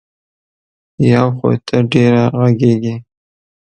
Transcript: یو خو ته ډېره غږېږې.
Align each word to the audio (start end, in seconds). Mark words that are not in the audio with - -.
یو 1.11 1.25
خو 1.37 1.49
ته 1.67 1.77
ډېره 1.91 2.23
غږېږې. 2.39 2.95